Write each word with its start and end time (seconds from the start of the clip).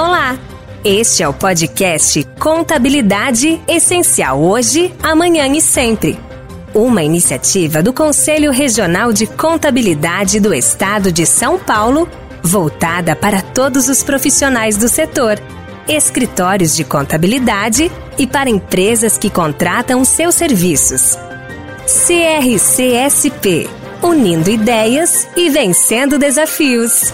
Olá! 0.00 0.38
Este 0.82 1.22
é 1.22 1.28
o 1.28 1.34
podcast 1.34 2.26
Contabilidade 2.40 3.60
Essencial 3.68 4.40
hoje, 4.42 4.94
amanhã 5.02 5.46
e 5.48 5.60
sempre. 5.60 6.18
Uma 6.72 7.02
iniciativa 7.02 7.82
do 7.82 7.92
Conselho 7.92 8.50
Regional 8.50 9.12
de 9.12 9.26
Contabilidade 9.26 10.40
do 10.40 10.54
Estado 10.54 11.12
de 11.12 11.26
São 11.26 11.58
Paulo, 11.58 12.08
voltada 12.42 13.14
para 13.14 13.42
todos 13.42 13.90
os 13.90 14.02
profissionais 14.02 14.78
do 14.78 14.88
setor, 14.88 15.38
escritórios 15.86 16.74
de 16.74 16.82
contabilidade 16.82 17.92
e 18.16 18.26
para 18.26 18.48
empresas 18.48 19.18
que 19.18 19.28
contratam 19.28 20.02
seus 20.02 20.34
serviços. 20.34 21.18
CRCSP 21.84 23.68
Unindo 24.02 24.48
ideias 24.48 25.28
e 25.36 25.50
vencendo 25.50 26.18
desafios. 26.18 27.12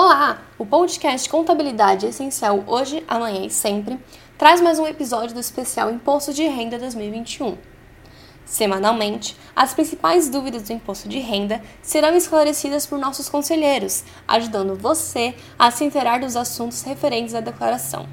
Olá! 0.00 0.40
O 0.56 0.64
podcast 0.64 1.28
Contabilidade 1.28 2.06
Essencial 2.06 2.62
hoje, 2.68 3.02
amanhã 3.08 3.44
e 3.44 3.50
sempre 3.50 3.98
traz 4.38 4.60
mais 4.60 4.78
um 4.78 4.86
episódio 4.86 5.34
do 5.34 5.40
especial 5.40 5.90
Imposto 5.90 6.32
de 6.32 6.46
Renda 6.46 6.78
2021. 6.78 7.58
Semanalmente, 8.44 9.36
as 9.56 9.74
principais 9.74 10.30
dúvidas 10.30 10.62
do 10.62 10.72
imposto 10.72 11.08
de 11.08 11.18
renda 11.18 11.60
serão 11.82 12.14
esclarecidas 12.14 12.86
por 12.86 12.96
nossos 12.96 13.28
conselheiros, 13.28 14.04
ajudando 14.28 14.76
você 14.76 15.34
a 15.58 15.68
se 15.72 15.82
inteirar 15.82 16.20
dos 16.20 16.36
assuntos 16.36 16.82
referentes 16.82 17.34
à 17.34 17.40
declaração. 17.40 18.06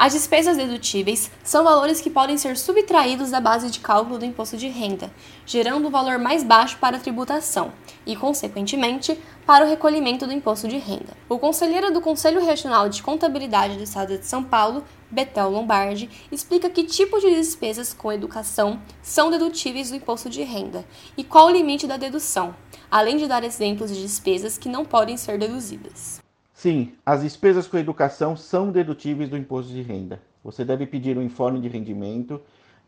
As 0.00 0.12
despesas 0.12 0.56
dedutíveis 0.56 1.28
são 1.42 1.64
valores 1.64 2.00
que 2.00 2.08
podem 2.08 2.38
ser 2.38 2.56
subtraídos 2.56 3.32
da 3.32 3.40
base 3.40 3.68
de 3.68 3.80
cálculo 3.80 4.16
do 4.16 4.24
imposto 4.24 4.56
de 4.56 4.68
renda, 4.68 5.12
gerando 5.44 5.88
um 5.88 5.90
valor 5.90 6.20
mais 6.20 6.44
baixo 6.44 6.78
para 6.78 6.98
a 6.98 7.00
tributação 7.00 7.72
e, 8.06 8.14
consequentemente, 8.14 9.18
para 9.44 9.64
o 9.64 9.68
recolhimento 9.68 10.24
do 10.24 10.32
imposto 10.32 10.68
de 10.68 10.78
renda. 10.78 11.16
O 11.28 11.36
conselheiro 11.36 11.92
do 11.92 12.00
Conselho 12.00 12.40
Regional 12.40 12.88
de 12.88 13.02
Contabilidade 13.02 13.76
do 13.76 13.82
Estado 13.82 14.16
de 14.16 14.24
São 14.24 14.44
Paulo, 14.44 14.84
Betel 15.10 15.50
Lombardi, 15.50 16.08
explica 16.30 16.70
que 16.70 16.84
tipo 16.84 17.18
de 17.18 17.34
despesas 17.34 17.92
com 17.92 18.12
educação 18.12 18.80
são 19.02 19.32
dedutíveis 19.32 19.90
do 19.90 19.96
imposto 19.96 20.30
de 20.30 20.44
renda 20.44 20.84
e 21.16 21.24
qual 21.24 21.48
o 21.48 21.50
limite 21.50 21.88
da 21.88 21.96
dedução, 21.96 22.54
além 22.88 23.16
de 23.16 23.26
dar 23.26 23.42
exemplos 23.42 23.90
de 23.90 24.00
despesas 24.00 24.56
que 24.56 24.68
não 24.68 24.84
podem 24.84 25.16
ser 25.16 25.40
deduzidas. 25.40 26.20
Sim, 26.58 26.92
as 27.06 27.22
despesas 27.22 27.66
com 27.68 27.78
educação 27.78 28.36
são 28.36 28.72
dedutíveis 28.72 29.30
do 29.30 29.36
imposto 29.36 29.72
de 29.72 29.80
renda. 29.80 30.20
Você 30.42 30.64
deve 30.64 30.86
pedir 30.86 31.16
um 31.16 31.22
informe 31.22 31.60
de 31.60 31.68
rendimento 31.68 32.40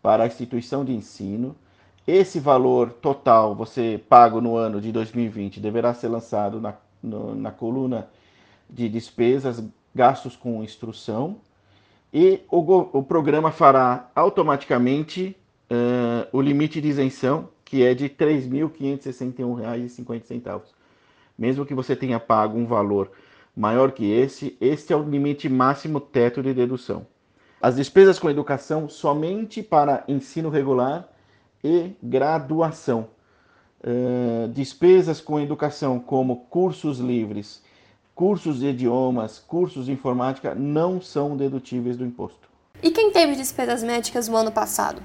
para 0.02 0.24
a 0.24 0.26
instituição 0.26 0.84
de 0.84 0.92
ensino. 0.92 1.54
Esse 2.04 2.40
valor 2.40 2.90
total 2.90 3.54
você 3.54 4.02
pago 4.08 4.40
no 4.40 4.56
ano 4.56 4.80
de 4.80 4.90
2020 4.90 5.60
deverá 5.60 5.94
ser 5.94 6.08
lançado 6.08 6.60
na, 6.60 6.74
no, 7.00 7.36
na 7.36 7.52
coluna 7.52 8.08
de 8.68 8.88
despesas, 8.88 9.62
gastos 9.94 10.34
com 10.34 10.64
instrução, 10.64 11.36
e 12.12 12.40
o, 12.50 12.98
o 12.98 13.04
programa 13.04 13.52
fará 13.52 14.10
automaticamente 14.16 15.36
uh, 15.70 16.26
o 16.36 16.40
limite 16.40 16.80
de 16.80 16.88
isenção, 16.88 17.48
que 17.64 17.84
é 17.84 17.94
de 17.94 18.08
R$ 18.08 18.16
3.561,50. 18.18 20.60
Mesmo 21.38 21.64
que 21.64 21.72
você 21.72 21.94
tenha 21.94 22.18
pago 22.18 22.58
um 22.58 22.66
valor 22.66 23.12
maior 23.60 23.92
que 23.92 24.10
esse, 24.10 24.56
este 24.58 24.90
é 24.90 24.96
o 24.96 25.02
limite 25.02 25.46
máximo 25.46 26.00
teto 26.00 26.42
de 26.42 26.54
dedução. 26.54 27.06
As 27.60 27.76
despesas 27.76 28.18
com 28.18 28.30
educação 28.30 28.88
somente 28.88 29.62
para 29.62 30.02
ensino 30.08 30.48
regular 30.48 31.06
e 31.62 31.92
graduação. 32.02 33.08
Uh, 33.84 34.48
despesas 34.48 35.20
com 35.20 35.38
educação 35.38 36.00
como 36.00 36.46
cursos 36.48 37.00
livres, 37.00 37.62
cursos 38.14 38.60
de 38.60 38.68
idiomas, 38.68 39.38
cursos 39.38 39.86
de 39.86 39.92
informática 39.92 40.54
não 40.54 40.98
são 40.98 41.36
dedutíveis 41.36 41.98
do 41.98 42.04
imposto. 42.04 42.48
E 42.82 42.90
quem 42.90 43.12
teve 43.12 43.36
despesas 43.36 43.82
médicas 43.82 44.26
no 44.26 44.38
ano 44.38 44.50
passado? 44.50 45.02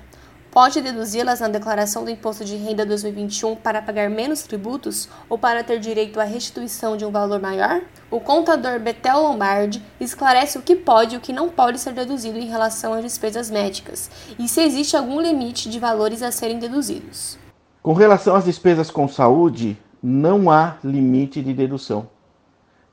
Pode 0.56 0.80
deduzi-las 0.80 1.42
na 1.42 1.50
declaração 1.50 2.06
do 2.06 2.10
Imposto 2.10 2.46
de 2.46 2.56
Renda 2.56 2.86
2021 2.86 3.58
para 3.58 3.82
pagar 3.82 4.10
menos 4.10 4.44
tributos 4.44 5.10
ou 5.28 5.38
para 5.38 5.66
ter 5.66 5.82
direito 5.82 6.18
à 6.18 6.24
restituição 6.24 6.96
de 6.96 7.04
um 7.04 7.12
valor 7.12 7.42
maior? 7.42 7.82
O 8.10 8.22
contador 8.22 8.80
Betel 8.80 9.22
Lombardi 9.22 9.84
esclarece 10.00 10.58
o 10.58 10.62
que 10.62 10.74
pode 10.74 11.14
e 11.14 11.18
o 11.18 11.22
que 11.22 11.34
não 11.34 11.50
pode 11.50 11.78
ser 11.78 11.92
deduzido 11.92 12.40
em 12.40 12.48
relação 12.48 12.94
às 12.94 13.04
despesas 13.04 13.52
médicas 13.52 14.10
e 14.40 14.48
se 14.48 14.62
existe 14.62 14.96
algum 14.96 15.20
limite 15.20 15.70
de 15.70 15.78
valores 15.78 16.22
a 16.22 16.32
serem 16.32 16.58
deduzidos. 16.58 17.38
Com 17.84 17.92
relação 17.92 18.34
às 18.34 18.46
despesas 18.46 18.90
com 18.90 19.10
saúde, 19.10 19.78
não 20.02 20.50
há 20.50 20.78
limite 20.82 21.42
de 21.42 21.54
dedução. 21.54 22.08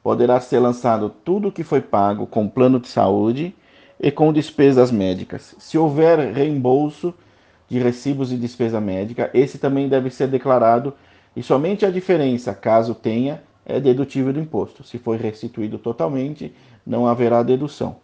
Poderá 0.02 0.40
ser 0.40 0.58
lançado 0.58 1.14
tudo 1.24 1.46
o 1.46 1.52
que 1.52 1.62
foi 1.62 1.80
pago 1.80 2.26
com 2.26 2.48
plano 2.48 2.80
de 2.80 2.88
saúde 2.88 3.54
e 4.00 4.10
com 4.10 4.32
despesas 4.32 4.90
médicas. 4.90 5.54
Se 5.60 5.78
houver 5.78 6.32
reembolso, 6.32 7.14
de 7.72 7.78
recibos 7.78 8.28
de 8.28 8.36
despesa 8.36 8.78
médica, 8.82 9.30
esse 9.32 9.56
também 9.56 9.88
deve 9.88 10.10
ser 10.10 10.28
declarado 10.28 10.92
e 11.34 11.42
somente 11.42 11.86
a 11.86 11.90
diferença, 11.90 12.52
caso 12.52 12.94
tenha, 12.94 13.42
é 13.64 13.80
dedutível 13.80 14.30
do 14.30 14.38
imposto. 14.38 14.84
Se 14.84 14.98
for 14.98 15.18
restituído 15.18 15.78
totalmente, 15.78 16.54
não 16.86 17.06
haverá 17.06 17.42
dedução. 17.42 17.96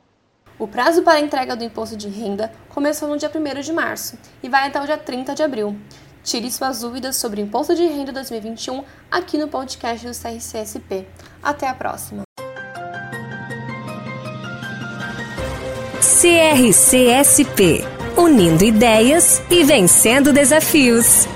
O 0.58 0.66
prazo 0.66 1.02
para 1.02 1.18
a 1.18 1.20
entrega 1.20 1.54
do 1.54 1.62
imposto 1.62 1.98
de 1.98 2.08
renda 2.08 2.50
começou 2.70 3.10
no 3.10 3.18
dia 3.18 3.30
1 3.30 3.60
de 3.60 3.72
março 3.74 4.16
e 4.42 4.48
vai 4.48 4.66
até 4.66 4.80
o 4.80 4.86
dia 4.86 4.96
30 4.96 5.34
de 5.34 5.42
abril. 5.42 5.76
Tire 6.24 6.50
suas 6.50 6.80
dúvidas 6.80 7.16
sobre 7.16 7.42
o 7.42 7.44
Imposto 7.44 7.74
de 7.74 7.86
Renda 7.86 8.10
2021 8.10 8.82
aqui 9.10 9.36
no 9.36 9.48
podcast 9.48 10.06
do 10.06 10.12
CRCSP. 10.14 11.06
Até 11.42 11.68
a 11.68 11.74
próxima! 11.74 12.22
CRCSP 16.00 17.97
unindo 18.18 18.64
ideias 18.64 19.40
e 19.48 19.62
vencendo 19.62 20.32
desafios. 20.32 21.28